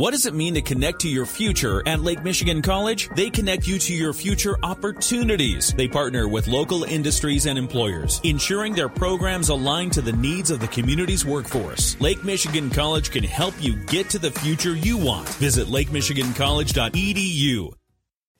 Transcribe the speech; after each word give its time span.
What 0.00 0.12
does 0.12 0.24
it 0.24 0.32
mean 0.32 0.54
to 0.54 0.62
connect 0.62 1.00
to 1.00 1.10
your 1.10 1.26
future 1.26 1.86
at 1.86 2.00
Lake 2.00 2.24
Michigan 2.24 2.62
College? 2.62 3.10
They 3.16 3.28
connect 3.28 3.68
you 3.68 3.78
to 3.80 3.92
your 3.92 4.14
future 4.14 4.56
opportunities. 4.62 5.74
They 5.74 5.88
partner 5.88 6.26
with 6.26 6.48
local 6.48 6.84
industries 6.84 7.44
and 7.44 7.58
employers, 7.58 8.18
ensuring 8.24 8.72
their 8.72 8.88
programs 8.88 9.50
align 9.50 9.90
to 9.90 10.00
the 10.00 10.14
needs 10.14 10.50
of 10.50 10.60
the 10.60 10.68
community's 10.68 11.26
workforce. 11.26 12.00
Lake 12.00 12.24
Michigan 12.24 12.70
College 12.70 13.10
can 13.10 13.24
help 13.24 13.52
you 13.60 13.76
get 13.76 14.08
to 14.08 14.18
the 14.18 14.30
future 14.30 14.74
you 14.74 14.96
want. 14.96 15.28
Visit 15.34 15.68
lakemichigancollege.edu. 15.68 17.74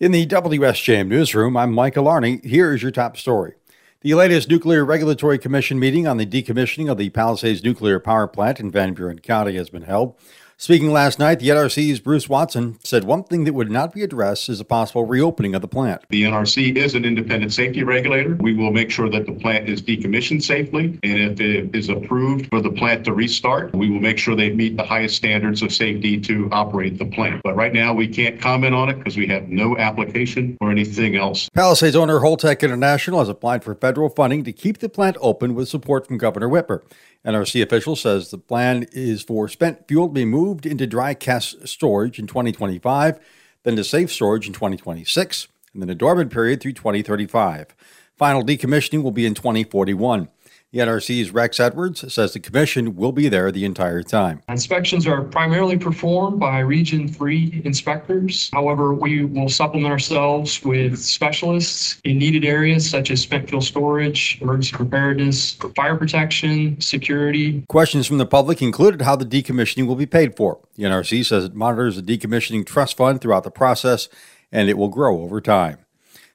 In 0.00 0.12
the 0.12 0.26
WSJM 0.26 1.08
newsroom, 1.08 1.58
I'm 1.58 1.74
Michael 1.74 2.06
Arney. 2.06 2.42
Here 2.42 2.72
is 2.72 2.80
your 2.80 2.90
top 2.90 3.18
story. 3.18 3.52
The 4.00 4.14
latest 4.14 4.48
Nuclear 4.48 4.82
Regulatory 4.82 5.38
Commission 5.38 5.78
meeting 5.78 6.06
on 6.06 6.16
the 6.16 6.24
decommissioning 6.24 6.90
of 6.90 6.96
the 6.96 7.10
Palisades 7.10 7.62
nuclear 7.62 8.00
power 8.00 8.26
plant 8.26 8.60
in 8.60 8.70
Van 8.70 8.94
Buren 8.94 9.18
County 9.18 9.56
has 9.56 9.68
been 9.68 9.82
held. 9.82 10.16
Speaking 10.60 10.92
last 10.92 11.18
night, 11.18 11.38
the 11.38 11.48
NRC's 11.48 12.00
Bruce 12.00 12.28
Watson 12.28 12.78
said 12.84 13.04
one 13.04 13.24
thing 13.24 13.44
that 13.44 13.54
would 13.54 13.70
not 13.70 13.94
be 13.94 14.02
addressed 14.02 14.50
is 14.50 14.60
a 14.60 14.64
possible 14.66 15.06
reopening 15.06 15.54
of 15.54 15.62
the 15.62 15.68
plant. 15.68 16.02
The 16.10 16.24
NRC 16.24 16.76
is 16.76 16.94
an 16.94 17.06
independent 17.06 17.54
safety 17.54 17.82
regulator. 17.82 18.36
We 18.40 18.54
will 18.54 18.70
make 18.70 18.90
sure 18.90 19.08
that 19.08 19.24
the 19.24 19.32
plant 19.32 19.70
is 19.70 19.80
decommissioned 19.80 20.42
safely, 20.42 20.98
and 21.02 21.18
if 21.18 21.40
it 21.40 21.74
is 21.74 21.88
approved 21.88 22.48
for 22.50 22.60
the 22.60 22.68
plant 22.72 23.06
to 23.06 23.14
restart, 23.14 23.74
we 23.74 23.88
will 23.88 24.00
make 24.00 24.18
sure 24.18 24.36
they 24.36 24.52
meet 24.52 24.76
the 24.76 24.84
highest 24.84 25.16
standards 25.16 25.62
of 25.62 25.72
safety 25.72 26.20
to 26.20 26.50
operate 26.52 26.98
the 26.98 27.06
plant. 27.06 27.40
But 27.42 27.56
right 27.56 27.72
now, 27.72 27.94
we 27.94 28.06
can't 28.06 28.38
comment 28.38 28.74
on 28.74 28.90
it 28.90 28.98
because 28.98 29.16
we 29.16 29.26
have 29.28 29.48
no 29.48 29.78
application 29.78 30.58
or 30.60 30.70
anything 30.70 31.16
else. 31.16 31.48
Palisades 31.54 31.96
owner 31.96 32.20
Holtec 32.20 32.60
International 32.60 33.20
has 33.20 33.30
applied 33.30 33.64
for 33.64 33.74
federal 33.74 34.10
funding 34.10 34.44
to 34.44 34.52
keep 34.52 34.80
the 34.80 34.90
plant 34.90 35.16
open 35.22 35.54
with 35.54 35.70
support 35.70 36.06
from 36.06 36.18
Governor 36.18 36.50
Whitmer. 36.50 36.82
NRC 37.24 37.62
official 37.62 37.96
says 37.96 38.30
the 38.30 38.38
plan 38.38 38.86
is 38.92 39.22
for 39.22 39.46
spent 39.48 39.86
fuel 39.86 40.08
to 40.08 40.14
be 40.14 40.24
moved 40.24 40.64
into 40.64 40.86
dry 40.86 41.12
cask 41.12 41.56
storage 41.66 42.18
in 42.18 42.26
2025, 42.26 43.18
then 43.62 43.76
to 43.76 43.84
safe 43.84 44.10
storage 44.10 44.46
in 44.46 44.54
2026, 44.54 45.48
and 45.74 45.82
then 45.82 45.90
a 45.90 45.94
dormant 45.94 46.32
period 46.32 46.60
through 46.60 46.72
2035. 46.72 47.74
Final 48.16 48.42
decommissioning 48.42 49.02
will 49.02 49.10
be 49.10 49.26
in 49.26 49.34
2041. 49.34 50.28
The 50.72 50.78
NRC's 50.78 51.32
Rex 51.32 51.58
Edwards 51.58 52.12
says 52.14 52.32
the 52.32 52.38
commission 52.38 52.94
will 52.94 53.10
be 53.10 53.28
there 53.28 53.50
the 53.50 53.64
entire 53.64 54.04
time. 54.04 54.40
Inspections 54.48 55.04
are 55.04 55.22
primarily 55.22 55.76
performed 55.76 56.38
by 56.38 56.60
Region 56.60 57.08
3 57.08 57.62
inspectors. 57.64 58.48
However, 58.52 58.94
we 58.94 59.24
will 59.24 59.48
supplement 59.48 59.90
ourselves 59.90 60.64
with 60.64 60.96
specialists 60.96 62.00
in 62.04 62.18
needed 62.18 62.44
areas 62.44 62.88
such 62.88 63.10
as 63.10 63.20
spent 63.20 63.48
fuel 63.48 63.62
storage, 63.62 64.38
emergency 64.40 64.76
preparedness, 64.76 65.54
fire 65.74 65.96
protection, 65.96 66.80
security. 66.80 67.62
Questions 67.62 68.06
from 68.06 68.18
the 68.18 68.26
public 68.26 68.62
included 68.62 69.02
how 69.02 69.16
the 69.16 69.26
decommissioning 69.26 69.88
will 69.88 69.96
be 69.96 70.06
paid 70.06 70.36
for. 70.36 70.60
The 70.76 70.84
NRC 70.84 71.26
says 71.26 71.46
it 71.46 71.54
monitors 71.56 72.00
the 72.00 72.02
decommissioning 72.02 72.64
trust 72.64 72.96
fund 72.96 73.20
throughout 73.20 73.42
the 73.42 73.50
process 73.50 74.08
and 74.52 74.68
it 74.68 74.78
will 74.78 74.88
grow 74.88 75.20
over 75.22 75.40
time. 75.40 75.78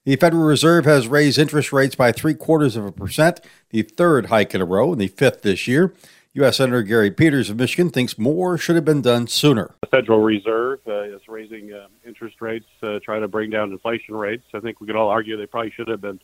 The 0.05 0.15
Federal 0.17 0.43
Reserve 0.43 0.85
has 0.85 1.07
raised 1.07 1.39
interest 1.39 1.73
rates 1.73 1.95
by 1.95 2.11
three 2.11 2.35
quarters 2.35 2.75
of 2.75 2.85
a 2.85 2.91
percent, 2.91 3.41
the 3.71 3.81
third 3.81 4.27
hike 4.27 4.53
in 4.53 4.61
a 4.61 4.65
row, 4.65 4.91
and 4.91 5.01
the 5.01 5.07
fifth 5.07 5.41
this 5.41 5.67
year. 5.67 5.95
U.S. 6.33 6.57
Senator 6.57 6.83
Gary 6.83 7.09
Peters 7.09 7.49
of 7.49 7.57
Michigan 7.57 7.89
thinks 7.89 8.15
more 8.15 8.55
should 8.55 8.75
have 8.75 8.85
been 8.85 9.01
done 9.01 9.25
sooner. 9.25 9.73
The 9.81 9.87
Federal 9.87 10.21
Reserve 10.21 10.81
uh, 10.85 11.05
is 11.05 11.21
raising 11.27 11.73
uh, 11.73 11.87
interest 12.05 12.39
rates 12.39 12.67
to 12.83 12.99
try 12.99 13.17
to 13.17 13.27
bring 13.27 13.49
down 13.49 13.71
inflation 13.71 14.13
rates. 14.13 14.43
I 14.53 14.59
think 14.59 14.79
we 14.79 14.85
could 14.85 14.95
all 14.95 15.09
argue 15.09 15.37
they 15.37 15.47
probably 15.47 15.71
should 15.71 15.87
have 15.87 16.01
been 16.01 16.19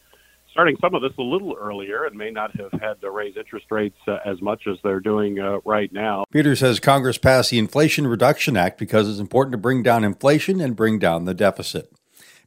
starting 0.51 0.77
some 0.79 0.93
of 0.93 1.01
this 1.01 1.13
a 1.17 1.23
little 1.23 1.55
earlier 1.59 2.03
and 2.03 2.15
may 2.15 2.29
not 2.29 2.55
have 2.59 2.79
had 2.79 3.01
to 3.01 3.09
raise 3.09 3.35
interest 3.35 3.65
rates 3.71 3.97
uh, 4.07 4.17
as 4.23 4.43
much 4.43 4.67
as 4.67 4.77
they're 4.83 4.99
doing 4.99 5.39
uh, 5.39 5.57
right 5.65 5.91
now. 5.91 6.23
Peters 6.31 6.59
says 6.59 6.79
Congress 6.79 7.17
passed 7.17 7.49
the 7.49 7.57
Inflation 7.57 8.05
Reduction 8.05 8.55
Act 8.55 8.77
because 8.77 9.09
it's 9.09 9.19
important 9.19 9.53
to 9.53 9.57
bring 9.57 9.81
down 9.81 10.03
inflation 10.03 10.61
and 10.61 10.75
bring 10.75 10.99
down 10.99 11.25
the 11.25 11.33
deficit. 11.33 11.91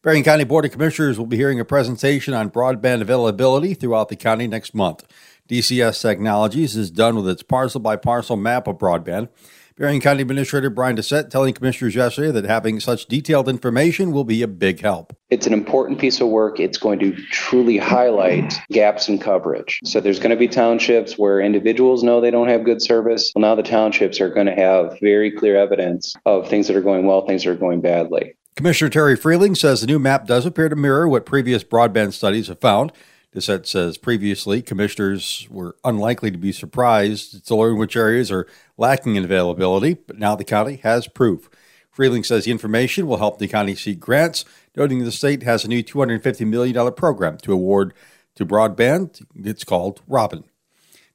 Berrien 0.05 0.23
County 0.23 0.45
Board 0.45 0.67
of 0.67 0.71
Commissioners 0.71 1.19
will 1.19 1.25
be 1.25 1.39
hearing 1.39 1.59
a 1.59 1.65
presentation 1.65 2.35
on 2.35 2.51
broadband 2.51 3.01
availability 3.01 3.73
throughout 3.73 4.11
the 4.11 4.17
county 4.17 4.47
next 4.47 4.75
month. 4.75 5.03
DCS 5.49 6.03
Technologies 6.03 6.77
is 6.77 6.91
done 6.91 7.17
with 7.17 7.27
its 7.27 7.43
parcel 7.43 7.81
by 7.81 7.97
parcel 7.97 8.37
map 8.37 8.67
of 8.67 8.77
broadband. 8.77 9.31
Berrien 9.77 10.03
County 10.03 10.21
Administrator 10.21 10.69
Brian 10.69 10.95
Dissette 10.95 11.31
telling 11.31 11.55
commissioners 11.55 11.95
yesterday 11.95 12.31
that 12.33 12.45
having 12.45 12.81
such 12.81 13.07
detailed 13.07 13.49
information 13.49 14.13
will 14.13 14.25
be 14.25 14.43
a 14.43 14.47
big 14.47 14.83
help. 14.83 15.17
It's 15.31 15.47
an 15.47 15.55
important 15.55 15.99
piece 15.99 16.21
of 16.21 16.29
work. 16.29 16.61
It's 16.61 16.77
going 16.77 16.99
to 16.99 17.13
truly 17.31 17.79
highlight 17.79 18.61
gaps 18.71 19.09
in 19.09 19.19
coverage. 19.19 19.81
So 19.85 20.01
there's 20.01 20.19
going 20.19 20.33
to 20.33 20.37
be 20.37 20.49
townships 20.49 21.17
where 21.17 21.41
individuals 21.41 22.03
know 22.03 22.21
they 22.21 22.31
don't 22.31 22.49
have 22.49 22.65
good 22.65 22.83
service. 22.83 23.33
Well, 23.35 23.41
now 23.41 23.55
the 23.55 23.63
townships 23.63 24.21
are 24.21 24.29
going 24.29 24.49
to 24.49 24.55
have 24.55 24.99
very 25.01 25.31
clear 25.31 25.57
evidence 25.57 26.15
of 26.27 26.51
things 26.51 26.67
that 26.67 26.77
are 26.77 26.83
going 26.83 27.07
well, 27.07 27.27
things 27.27 27.45
that 27.45 27.51
are 27.53 27.57
going 27.57 27.81
badly. 27.81 28.35
Commissioner 28.57 28.89
Terry 28.89 29.17
Freeling 29.17 29.57
says 29.57 29.81
the 29.81 29.87
new 29.89 29.99
map 29.99 30.29
does 30.29 30.47
appear 30.47 30.69
to 30.69 30.77
mirror 30.77 31.09
what 31.09 31.27
previous 31.27 31.65
broadband 31.65 32.13
studies 32.13 32.47
have 32.47 32.61
found. 32.61 32.93
Dissette 33.35 33.67
says 33.67 33.99
previously 33.99 34.63
commissioners 34.63 35.49
were 35.51 35.75
unlikely 35.83 36.31
to 36.31 36.39
be 36.39 36.53
surprised 36.53 37.45
to 37.49 37.57
learn 37.57 37.79
which 37.79 37.97
areas 37.97 38.31
are 38.31 38.47
lacking 38.79 39.17
in 39.17 39.25
availability, 39.25 39.95
but 39.95 40.21
now 40.21 40.37
the 40.37 40.45
county 40.45 40.77
has 40.85 41.09
proof. 41.09 41.51
Freeling 41.91 42.23
says 42.23 42.45
the 42.45 42.53
information 42.53 43.09
will 43.09 43.17
help 43.17 43.41
the 43.41 43.49
county 43.49 43.75
seek 43.75 43.99
grants, 43.99 44.45
noting 44.77 45.03
the 45.03 45.11
state 45.11 45.43
has 45.43 45.65
a 45.65 45.69
new 45.69 45.83
$250 45.83 46.47
million 46.47 46.93
program 46.93 47.39
to 47.39 47.53
award 47.53 47.93
to 48.37 48.47
broadband. 48.47 49.27
It's 49.35 49.65
called 49.65 50.01
Robin. 50.07 50.45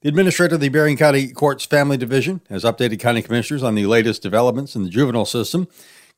The 0.01 0.09
administrator 0.09 0.55
of 0.55 0.61
the 0.61 0.69
Berrien 0.69 0.97
County 0.97 1.31
Courts 1.31 1.65
Family 1.65 1.97
Division 1.97 2.41
has 2.49 2.65
updated 2.65 2.99
county 2.99 3.21
commissioners 3.21 3.63
on 3.63 3.75
the 3.75 3.85
latest 3.85 4.21
developments 4.21 4.75
in 4.75 4.83
the 4.83 4.89
juvenile 4.89 5.25
system. 5.25 5.67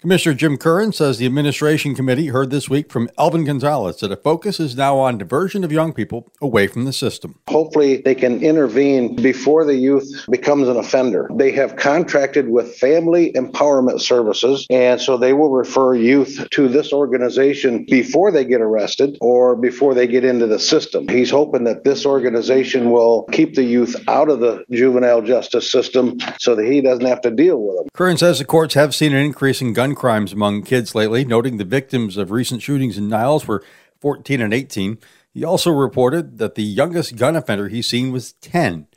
Commissioner 0.01 0.33
Jim 0.33 0.57
Curran 0.57 0.93
says 0.93 1.19
the 1.19 1.27
administration 1.27 1.93
committee 1.93 2.29
heard 2.29 2.49
this 2.49 2.67
week 2.67 2.91
from 2.91 3.07
Elvin 3.19 3.43
Gonzalez 3.43 3.99
that 3.99 4.11
a 4.11 4.15
focus 4.15 4.59
is 4.59 4.75
now 4.75 4.97
on 4.97 5.19
diversion 5.19 5.63
of 5.63 5.71
young 5.71 5.93
people 5.93 6.27
away 6.41 6.65
from 6.65 6.85
the 6.85 6.91
system. 6.91 7.37
Hopefully, 7.47 7.97
they 7.97 8.15
can 8.15 8.41
intervene 8.41 9.15
before 9.15 9.63
the 9.63 9.75
youth 9.75 10.25
becomes 10.27 10.67
an 10.67 10.77
offender. 10.77 11.29
They 11.35 11.51
have 11.51 11.75
contracted 11.75 12.49
with 12.49 12.75
Family 12.77 13.31
Empowerment 13.33 14.01
Services, 14.01 14.65
and 14.71 14.99
so 14.99 15.17
they 15.17 15.33
will 15.33 15.51
refer 15.51 15.93
youth 15.93 16.47
to 16.49 16.67
this 16.67 16.91
organization 16.91 17.85
before 17.87 18.31
they 18.31 18.43
get 18.43 18.59
arrested 18.59 19.19
or 19.21 19.55
before 19.55 19.93
they 19.93 20.07
get 20.07 20.25
into 20.25 20.47
the 20.47 20.57
system. 20.57 21.07
He's 21.09 21.29
hoping 21.29 21.63
that 21.65 21.83
this 21.83 22.07
organization 22.07 22.89
will 22.89 23.25
keep 23.25 23.53
the 23.53 23.63
youth 23.63 23.95
out 24.07 24.29
of 24.29 24.39
the 24.39 24.65
juvenile 24.71 25.21
justice 25.21 25.71
system 25.71 26.17
so 26.39 26.55
that 26.55 26.65
he 26.65 26.81
doesn't 26.81 27.05
have 27.05 27.21
to 27.21 27.29
deal 27.29 27.61
with 27.61 27.77
them. 27.77 27.87
Curran 27.93 28.17
says 28.17 28.39
the 28.39 28.45
courts 28.45 28.73
have 28.73 28.95
seen 28.95 29.13
an 29.13 29.23
increase 29.23 29.61
in 29.61 29.73
gun 29.73 29.90
gun 29.91 29.95
crimes 29.95 30.31
among 30.31 30.63
kids 30.63 30.95
lately, 30.95 31.25
noting 31.25 31.57
the 31.57 31.65
victims 31.65 32.15
of 32.15 32.31
recent 32.31 32.61
shootings 32.61 32.97
in 32.97 33.09
Niles 33.09 33.45
were 33.45 33.63
14 33.99 34.39
and 34.39 34.53
18. 34.53 34.97
He 35.33 35.43
also 35.43 35.69
reported 35.69 36.37
that 36.37 36.55
the 36.55 36.63
youngest 36.63 37.17
gun 37.17 37.35
offender 37.35 37.67
he's 37.67 37.87
seen 37.87 38.13
was 38.13 38.33
10. 38.33 38.87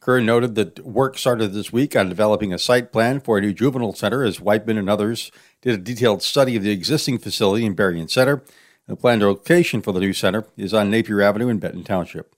Curran 0.00 0.26
noted 0.26 0.54
that 0.54 0.84
work 0.84 1.16
started 1.16 1.54
this 1.54 1.72
week 1.72 1.96
on 1.96 2.10
developing 2.10 2.52
a 2.52 2.58
site 2.58 2.92
plan 2.92 3.20
for 3.20 3.38
a 3.38 3.40
new 3.40 3.54
juvenile 3.54 3.94
center 3.94 4.22
as 4.22 4.38
Wightman 4.38 4.76
and 4.76 4.90
others 4.90 5.32
did 5.62 5.74
a 5.74 5.78
detailed 5.78 6.22
study 6.22 6.56
of 6.56 6.62
the 6.62 6.72
existing 6.72 7.18
facility 7.18 7.64
in 7.64 7.74
Berrien 7.74 8.08
Center. 8.08 8.42
The 8.86 8.96
planned 8.96 9.22
location 9.22 9.80
for 9.80 9.92
the 9.92 10.00
new 10.00 10.12
center 10.12 10.44
is 10.58 10.74
on 10.74 10.90
Napier 10.90 11.22
Avenue 11.22 11.48
in 11.48 11.58
Benton 11.58 11.84
Township. 11.84 12.34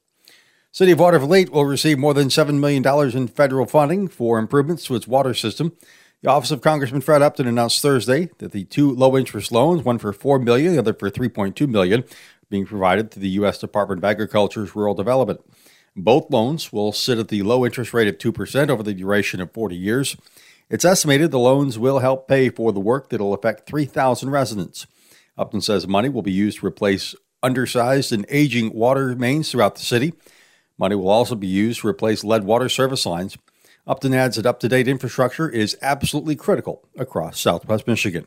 City 0.71 0.93
of 0.93 1.01
Watervliet 1.01 1.51
will 1.51 1.65
receive 1.65 1.99
more 1.99 2.15
than 2.15 2.29
$7 2.29 2.61
million 2.61 2.87
in 3.17 3.27
federal 3.27 3.67
funding 3.67 4.07
for 4.07 4.39
improvements 4.39 4.85
to 4.85 4.95
its 4.95 5.09
water 5.09 5.35
system. 5.35 5.73
The 6.23 6.31
office 6.31 6.51
of 6.51 6.63
Congressman 6.63 7.03
Fred 7.03 7.21
Upton 7.21 7.47
announced 7.47 7.83
Thursday 7.83 8.31
that 8.39 8.53
the 8.53 8.65
two 8.65 8.91
low-interest 8.91 9.53
loans, 9.53 9.85
one 9.85 9.99
for 9.99 10.15
4 10.15 10.39
million, 10.39 10.73
the 10.73 10.79
other 10.79 10.95
for 10.95 11.11
3.2 11.11 11.69
million, 11.69 12.05
being 12.49 12.65
provided 12.65 13.11
to 13.11 13.21
the 13.21 13.29
U.S. 13.31 13.59
Department 13.59 13.99
of 13.99 14.05
Agriculture's 14.05 14.75
Rural 14.75 14.95
Development. 14.95 15.41
Both 15.95 16.31
loans 16.31 16.73
will 16.73 16.93
sit 16.93 17.19
at 17.19 17.29
the 17.29 17.43
low 17.43 17.67
interest 17.67 17.93
rate 17.93 18.09
of 18.09 18.17
2% 18.17 18.71
over 18.71 18.83
the 18.83 18.95
duration 18.95 19.43
of 19.43 19.53
40 19.53 19.77
years. 19.77 20.17
It's 20.71 20.87
estimated 20.87 21.31
the 21.31 21.39
loans 21.39 21.79
will 21.79 21.99
help 21.99 22.29
pay 22.29 22.49
for 22.49 22.73
the 22.73 22.81
work 22.81 23.11
that 23.11 23.21
will 23.21 23.35
affect 23.35 23.69
3,000 23.69 24.31
residents. 24.31 24.87
Upton 25.37 25.61
says 25.61 25.87
money 25.87 26.09
will 26.09 26.23
be 26.23 26.33
used 26.33 26.61
to 26.61 26.67
replace 26.67 27.15
undersized 27.43 28.11
and 28.11 28.25
aging 28.31 28.73
water 28.73 29.15
mains 29.15 29.51
throughout 29.51 29.77
the 29.77 29.83
city. 29.83 30.15
Money 30.79 30.97
will 30.97 31.11
also 31.11 31.35
be 31.35 31.47
used 31.47 31.83
to 31.83 31.89
replace 31.89 32.25
lead 32.25 32.45
water 32.45 32.69
service 32.69 33.05
lines. 33.05 33.37
Upton 33.89 34.15
adds 34.15 34.35
that 34.35 34.47
up 34.47 34.59
to 34.61 34.69
date 34.69 34.89
infrastructure 34.89 35.49
is 35.49 35.79
absolutely 35.81 36.35
critical 36.35 36.89
across 36.99 37.39
southwest 37.39 37.87
Michigan. 37.87 38.27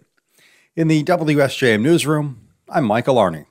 In 0.77 0.87
the 0.87 1.03
WSJM 1.03 1.81
newsroom, 1.81 2.47
I'm 2.69 2.85
Michael 2.85 3.15
Arney. 3.15 3.45